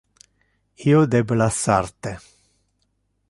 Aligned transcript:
Io 0.93 1.01
debe 1.15 1.37
lassar 1.43 1.83
te. 2.01 2.17